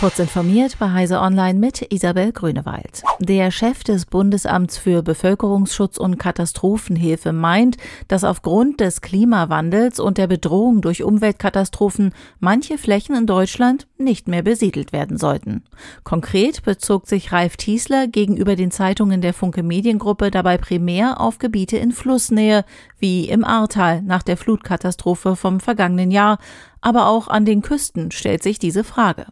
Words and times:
Kurz 0.00 0.18
informiert 0.18 0.78
bei 0.78 0.90
Heise 0.92 1.20
Online 1.20 1.58
mit 1.58 1.92
Isabel 1.92 2.32
Grünewald. 2.32 3.02
Der 3.18 3.50
Chef 3.50 3.84
des 3.84 4.06
Bundesamts 4.06 4.78
für 4.78 5.02
Bevölkerungsschutz 5.02 5.98
und 5.98 6.16
Katastrophenhilfe 6.16 7.34
meint, 7.34 7.76
dass 8.08 8.24
aufgrund 8.24 8.80
des 8.80 9.02
Klimawandels 9.02 10.00
und 10.00 10.16
der 10.16 10.26
Bedrohung 10.26 10.80
durch 10.80 11.02
Umweltkatastrophen 11.02 12.14
manche 12.38 12.78
Flächen 12.78 13.14
in 13.14 13.26
Deutschland 13.26 13.88
nicht 13.98 14.26
mehr 14.26 14.40
besiedelt 14.40 14.94
werden 14.94 15.18
sollten. 15.18 15.64
Konkret 16.02 16.62
bezog 16.62 17.06
sich 17.06 17.30
Ralf 17.30 17.58
Tiesler 17.58 18.08
gegenüber 18.08 18.56
den 18.56 18.70
Zeitungen 18.70 19.20
der 19.20 19.34
Funke 19.34 19.62
Mediengruppe 19.62 20.30
dabei 20.30 20.56
primär 20.56 21.20
auf 21.20 21.36
Gebiete 21.36 21.76
in 21.76 21.92
Flussnähe, 21.92 22.64
wie 22.98 23.28
im 23.28 23.44
Ahrtal 23.44 24.00
nach 24.00 24.22
der 24.22 24.38
Flutkatastrophe 24.38 25.36
vom 25.36 25.60
vergangenen 25.60 26.10
Jahr, 26.10 26.38
aber 26.80 27.06
auch 27.06 27.28
an 27.28 27.44
den 27.44 27.60
Küsten 27.60 28.10
stellt 28.12 28.42
sich 28.42 28.58
diese 28.58 28.82
Frage. 28.82 29.26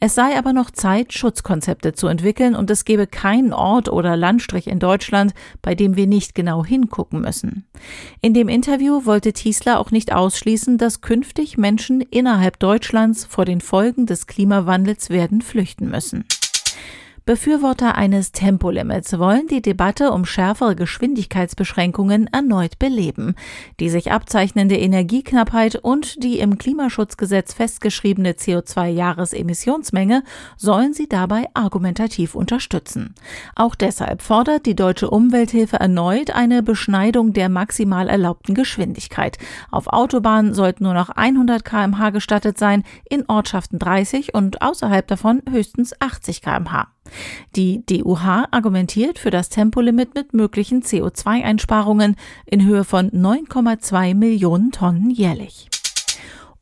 Es 0.00 0.14
sei 0.14 0.36
aber 0.36 0.52
noch 0.52 0.70
Zeit, 0.70 1.12
Schutzkonzepte 1.12 1.92
zu 1.92 2.06
entwickeln 2.06 2.54
und 2.54 2.70
es 2.70 2.84
gebe 2.84 3.06
keinen 3.06 3.52
Ort 3.52 3.88
oder 3.88 4.16
Landstrich 4.16 4.66
in 4.66 4.78
Deutschland, 4.78 5.34
bei 5.60 5.74
dem 5.74 5.94
wir 5.94 6.06
nicht 6.06 6.34
genau 6.34 6.64
hingucken 6.64 7.20
müssen. 7.20 7.66
In 8.20 8.34
dem 8.34 8.48
Interview 8.48 9.04
wollte 9.04 9.32
Tiesler 9.32 9.78
auch 9.78 9.90
nicht 9.90 10.12
ausschließen, 10.12 10.78
dass 10.78 11.02
künftig 11.02 11.58
Menschen 11.58 12.00
innerhalb 12.00 12.58
Deutschlands 12.58 13.24
vor 13.24 13.44
den 13.44 13.60
Folgen 13.60 14.06
des 14.06 14.26
Klimawandels 14.26 15.10
werden 15.10 15.42
flüchten 15.42 15.90
müssen. 15.90 16.24
Befürworter 17.24 17.94
eines 17.94 18.32
Tempolimits 18.32 19.16
wollen 19.16 19.46
die 19.46 19.62
Debatte 19.62 20.10
um 20.10 20.24
schärfere 20.24 20.74
Geschwindigkeitsbeschränkungen 20.74 22.26
erneut 22.26 22.80
beleben. 22.80 23.36
Die 23.78 23.90
sich 23.90 24.10
abzeichnende 24.10 24.76
Energieknappheit 24.76 25.76
und 25.76 26.24
die 26.24 26.40
im 26.40 26.58
Klimaschutzgesetz 26.58 27.54
festgeschriebene 27.54 28.32
CO2-Jahresemissionsmenge 28.32 30.24
sollen 30.56 30.94
sie 30.94 31.08
dabei 31.08 31.46
argumentativ 31.54 32.34
unterstützen. 32.34 33.14
Auch 33.54 33.76
deshalb 33.76 34.20
fordert 34.20 34.66
die 34.66 34.74
Deutsche 34.74 35.08
Umwelthilfe 35.08 35.76
erneut 35.76 36.32
eine 36.32 36.64
Beschneidung 36.64 37.32
der 37.32 37.48
maximal 37.48 38.08
erlaubten 38.08 38.56
Geschwindigkeit. 38.56 39.38
Auf 39.70 39.86
Autobahnen 39.86 40.54
sollten 40.54 40.82
nur 40.82 40.94
noch 40.94 41.10
100 41.10 41.64
kmh 41.64 42.10
gestattet 42.10 42.58
sein, 42.58 42.82
in 43.08 43.28
Ortschaften 43.28 43.78
30 43.78 44.34
und 44.34 44.60
außerhalb 44.60 45.06
davon 45.06 45.40
höchstens 45.48 45.94
80 46.00 46.42
kmh. 46.42 46.88
Die 47.56 47.84
DUH 47.86 48.46
argumentiert 48.50 49.18
für 49.18 49.30
das 49.30 49.48
Tempolimit 49.48 50.14
mit 50.14 50.34
möglichen 50.34 50.82
CO2-Einsparungen 50.82 52.16
in 52.46 52.64
Höhe 52.64 52.84
von 52.84 53.10
9,2 53.10 54.14
Millionen 54.14 54.72
Tonnen 54.72 55.10
jährlich. 55.10 55.68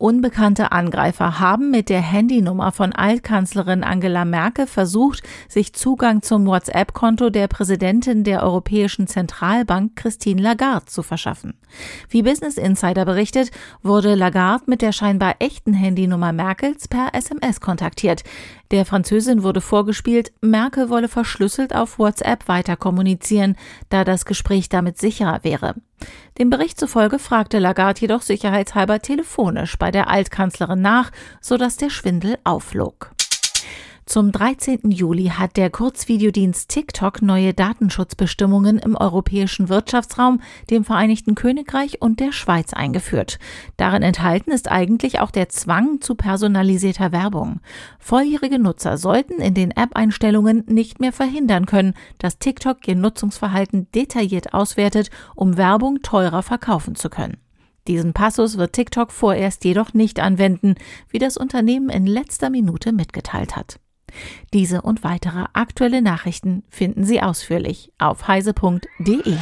Unbekannte 0.01 0.73
Angreifer 0.73 1.41
haben 1.41 1.71
mit 1.71 1.91
der 1.91 2.01
Handynummer 2.01 2.73
von 2.73 2.95
Altkanzlerin 2.95 3.85
Angela 3.85 4.25
Merkel 4.25 4.67
versucht, 4.67 5.23
sich 5.47 5.75
Zugang 5.75 6.23
zum 6.23 6.47
WhatsApp-Konto 6.47 7.29
der 7.29 7.49
Präsidentin 7.49 8.25
der 8.25 8.43
Europäischen 8.43 9.09
Zentralbank 9.09 9.97
Christine 9.97 10.41
Lagarde 10.41 10.87
zu 10.87 11.03
verschaffen. 11.03 11.53
Wie 12.09 12.23
Business 12.23 12.57
Insider 12.57 13.05
berichtet, 13.05 13.51
wurde 13.83 14.15
Lagarde 14.15 14.65
mit 14.69 14.81
der 14.81 14.93
scheinbar 14.93 15.35
echten 15.39 15.75
Handynummer 15.75 16.33
Merkels 16.33 16.89
per 16.89 17.13
SMS 17.13 17.61
kontaktiert. 17.61 18.25
Der 18.71 18.87
Französin 18.87 19.43
wurde 19.43 19.61
vorgespielt, 19.61 20.33
Merkel 20.41 20.89
wolle 20.89 21.09
verschlüsselt 21.09 21.77
auf 21.77 21.99
WhatsApp 21.99 22.49
weiter 22.49 22.77
kommunizieren, 22.77 23.55
da 23.91 24.05
das 24.05 24.25
Gespräch 24.25 24.71
damit 24.71 24.97
sicherer 24.97 25.45
wäre. 25.45 25.75
Dem 26.39 26.51
Bericht 26.51 26.81
zufolge 26.81 27.19
fragte 27.19 27.59
Lagarde 27.59 28.01
jedoch 28.01 28.23
sicherheitshalber 28.23 29.01
telefonisch 29.01 29.77
bei 29.79 29.91
der 29.91 30.09
Altkanzlerin 30.09 30.81
nach, 30.81 31.11
sodass 31.41 31.77
der 31.77 31.91
Schwindel 31.91 32.39
aufflog. 32.45 33.13
Zum 34.11 34.33
13. 34.33 34.91
Juli 34.91 35.27
hat 35.27 35.57
der 35.57 35.71
Kurzvideodienst 35.71 36.69
TikTok 36.69 37.23
neue 37.23 37.55
Datenschutzbestimmungen 37.55 38.81
im 38.81 38.97
europäischen 38.97 39.69
Wirtschaftsraum, 39.69 40.41
dem 40.69 40.85
Vereinigten 40.85 41.37
Königreich 41.37 42.03
und 42.03 42.19
der 42.19 42.33
Schweiz 42.33 42.73
eingeführt. 42.73 43.39
Darin 43.77 44.03
enthalten 44.03 44.51
ist 44.51 44.69
eigentlich 44.69 45.21
auch 45.21 45.31
der 45.31 45.49
Zwang 45.49 46.01
zu 46.01 46.17
personalisierter 46.17 47.13
Werbung. 47.13 47.61
Volljährige 48.01 48.59
Nutzer 48.59 48.99
sollten 48.99 49.41
in 49.41 49.55
den 49.55 49.71
App-Einstellungen 49.71 50.65
nicht 50.67 50.99
mehr 50.99 51.13
verhindern 51.13 51.67
können, 51.67 51.95
dass 52.19 52.41
TikTok 52.41 52.89
ihr 52.89 52.97
Nutzungsverhalten 52.97 53.93
detailliert 53.93 54.55
auswertet, 54.55 55.11
um 55.37 55.57
Werbung 55.57 56.03
teurer 56.03 56.43
verkaufen 56.43 56.97
zu 56.97 57.11
können. 57.11 57.37
Diesen 57.87 58.13
Passus 58.13 58.59
wird 58.59 58.73
TikTok 58.73 59.13
vorerst 59.13 59.65
jedoch 59.65 59.95
nicht 59.95 60.19
anwenden, 60.19 60.75
wie 61.11 61.21
das 61.21 61.37
Unternehmen 61.37 61.91
in 61.91 62.09
letzter 62.09 62.51
Minute 62.51 62.91
mitgeteilt 62.91 63.55
hat. 63.55 63.79
Diese 64.53 64.83
und 64.83 65.05
weitere 65.05 65.45
aktuelle 65.53 66.03
Nachrichten 66.03 66.63
finden 66.69 67.05
Sie 67.05 67.23
ausführlich 67.23 67.93
auf 67.99 68.29
heise.de. 68.29 69.37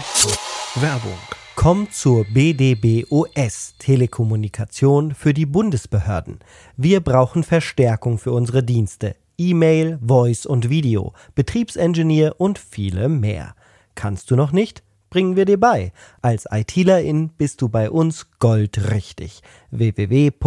Werbung. 0.74 1.18
Kommt 1.56 1.92
zur 1.92 2.24
BDBOS 2.24 3.74
Telekommunikation 3.78 5.12
für 5.12 5.34
die 5.34 5.46
Bundesbehörden. 5.46 6.38
Wir 6.76 7.00
brauchen 7.00 7.42
Verstärkung 7.42 8.18
für 8.18 8.30
unsere 8.30 8.62
Dienste. 8.62 9.16
E-Mail, 9.38 9.98
Voice 10.00 10.46
und 10.46 10.70
Video, 10.70 11.14
Betriebsingenieur 11.34 12.36
und 12.38 12.60
viele 12.60 13.08
mehr. 13.08 13.56
Kannst 13.94 14.30
du 14.30 14.36
noch 14.36 14.52
nicht? 14.52 14.84
Bringen 15.10 15.36
wir 15.36 15.46
dir 15.46 15.58
bei. 15.58 15.92
Als 16.22 16.46
ITlerin 16.50 17.30
bist 17.38 17.60
du 17.62 17.68
bei 17.68 17.90
uns 17.90 18.30
goldrichtig. 18.38 19.40
www.bdbos.de 19.70 20.38